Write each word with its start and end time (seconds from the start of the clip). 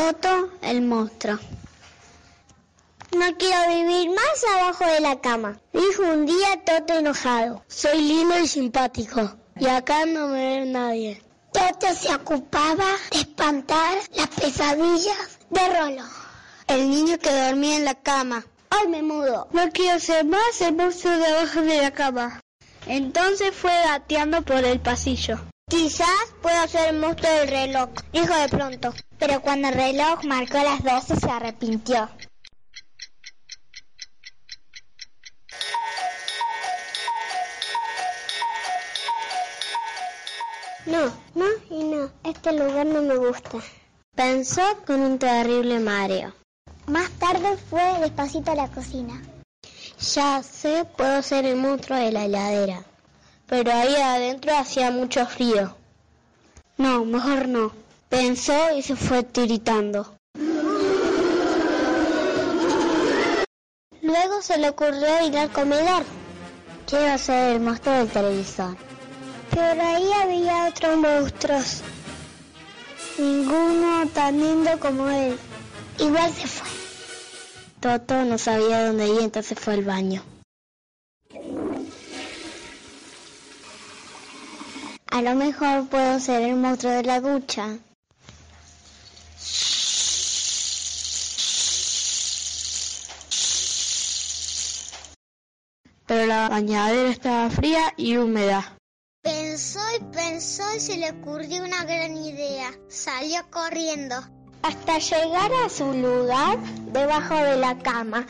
Toto 0.00 0.48
el 0.62 0.80
monstruo. 0.80 1.38
No 3.12 3.36
quiero 3.36 3.68
vivir 3.68 4.08
más 4.08 4.44
abajo 4.56 4.86
de 4.86 5.00
la 5.00 5.20
cama, 5.20 5.60
dijo 5.74 6.04
un 6.04 6.24
día 6.24 6.64
Toto 6.64 6.94
enojado. 6.94 7.62
Soy 7.68 8.00
lindo 8.00 8.38
y 8.38 8.48
simpático, 8.48 9.36
y 9.56 9.66
acá 9.66 10.06
no 10.06 10.28
me 10.28 10.60
ve 10.60 10.64
nadie. 10.64 11.22
Toto 11.52 11.92
se 11.94 12.14
ocupaba 12.14 12.86
de 13.12 13.18
espantar 13.18 13.98
las 14.14 14.28
pesadillas 14.28 15.38
de 15.50 15.68
Rolo, 15.68 16.04
el 16.66 16.88
niño 16.88 17.18
que 17.18 17.30
dormía 17.30 17.76
en 17.76 17.84
la 17.84 17.94
cama. 17.94 18.46
Hoy 18.70 18.88
me 18.88 19.02
mudo. 19.02 19.48
No 19.52 19.68
quiero 19.70 20.00
ser 20.00 20.24
más 20.24 20.62
el 20.62 20.76
monstruo 20.76 21.14
de 21.18 21.26
abajo 21.26 21.60
de 21.60 21.82
la 21.82 21.90
cama. 21.90 22.40
Entonces 22.86 23.54
fue 23.54 23.72
gateando 23.84 24.40
por 24.40 24.64
el 24.64 24.80
pasillo. 24.80 25.49
Quizás 25.70 26.34
pueda 26.42 26.66
ser 26.66 26.90
el 26.90 26.98
monstruo 26.98 27.30
del 27.32 27.48
reloj, 27.48 27.90
dijo 28.12 28.34
de 28.34 28.48
pronto. 28.48 28.92
Pero 29.20 29.40
cuando 29.40 29.68
el 29.68 29.74
reloj 29.74 30.24
marcó 30.24 30.58
las 30.58 30.82
doce 30.82 31.14
se 31.14 31.30
arrepintió. 31.30 32.08
No, 40.86 41.06
no 41.36 41.46
y 41.70 41.84
no. 41.84 42.10
Este 42.24 42.52
lugar 42.52 42.86
no 42.86 43.02
me 43.02 43.16
gusta. 43.16 43.58
Pensó 44.16 44.62
con 44.84 45.00
un 45.00 45.20
terrible 45.20 45.78
mareo. 45.78 46.34
Más 46.88 47.10
tarde 47.10 47.56
fue 47.68 48.00
despacito 48.00 48.50
a 48.50 48.56
la 48.56 48.68
cocina. 48.68 49.22
Ya 50.14 50.42
sé, 50.42 50.84
puedo 50.96 51.22
ser 51.22 51.44
el 51.44 51.54
monstruo 51.54 51.96
de 51.96 52.10
la 52.10 52.24
heladera. 52.24 52.89
Pero 53.50 53.72
ahí 53.72 53.96
adentro 53.96 54.56
hacía 54.56 54.92
mucho 54.92 55.26
frío. 55.26 55.74
No, 56.78 57.04
mejor 57.04 57.48
no. 57.48 57.72
Pensó 58.08 58.54
y 58.76 58.82
se 58.82 58.94
fue 58.94 59.24
tiritando. 59.24 60.14
Luego 64.02 64.40
se 64.40 64.56
le 64.56 64.68
ocurrió 64.68 65.26
ir 65.26 65.36
al 65.36 65.50
comedor. 65.50 66.04
Quiero 66.86 67.18
ser 67.18 67.56
el 67.56 67.60
monstruo 67.60 67.96
del 67.96 68.08
televisor. 68.08 68.76
Pero 69.50 69.82
ahí 69.82 70.08
había 70.22 70.68
otros 70.68 70.96
monstruos. 70.96 71.82
Ninguno 73.18 74.06
tan 74.14 74.38
lindo 74.38 74.78
como 74.78 75.10
él. 75.10 75.36
Igual 75.98 76.32
se 76.32 76.46
fue. 76.46 76.68
Toto 77.80 78.24
no 78.24 78.38
sabía 78.38 78.86
dónde 78.86 79.08
ir, 79.08 79.22
entonces 79.22 79.58
fue 79.58 79.74
al 79.74 79.82
baño. 79.82 80.22
A 85.20 85.22
lo 85.22 85.34
mejor 85.34 85.86
puedo 85.86 86.18
ser 86.18 86.40
el 86.40 86.56
monstruo 86.56 86.92
de 86.94 87.02
la 87.02 87.20
ducha. 87.20 87.76
Pero 96.06 96.24
la 96.24 96.48
bañadera 96.48 97.10
estaba 97.10 97.50
fría 97.50 97.92
y 97.98 98.16
húmeda. 98.16 98.78
Pensó 99.20 99.80
y 99.94 100.02
pensó 100.04 100.62
y 100.74 100.80
se 100.80 100.96
le 100.96 101.10
ocurrió 101.10 101.64
una 101.64 101.84
gran 101.84 102.16
idea. 102.16 102.70
Salió 102.88 103.42
corriendo 103.50 104.16
hasta 104.62 104.98
llegar 105.00 105.50
a 105.66 105.68
su 105.68 105.92
lugar 105.92 106.58
debajo 106.94 107.34
de 107.34 107.58
la 107.58 107.76
cama. 107.76 108.26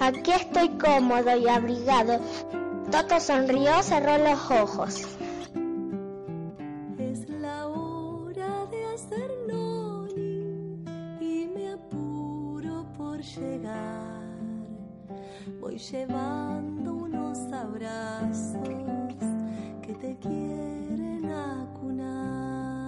Aquí 0.00 0.32
estoy 0.32 0.70
cómodo 0.78 1.36
y 1.36 1.48
abrigado. 1.48 2.18
Toto 2.90 3.20
sonrió, 3.20 3.80
cerró 3.84 4.18
los 4.18 4.50
ojos. 4.50 5.06
voy 15.60 15.78
llevando 15.78 16.94
unos 16.94 17.38
abrazos 17.52 18.68
que 19.82 19.94
te 19.94 20.16
quieren 20.18 21.30
acunar. 21.30 22.84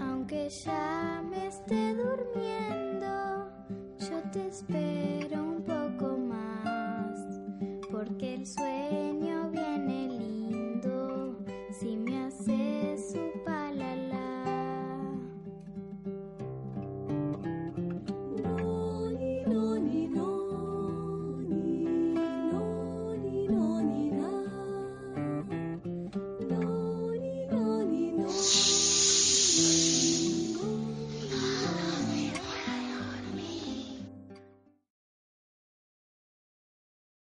Aunque 0.00 0.48
ya 0.48 1.22
me 1.28 1.46
esté 1.46 1.94
durmiendo, 1.94 3.48
yo 3.98 4.22
te 4.32 4.48
espero 4.48 5.42
un 5.42 5.62
poco 5.62 6.16
más, 6.18 7.20
porque 7.90 8.34
el 8.34 8.46
sueño 8.46 9.35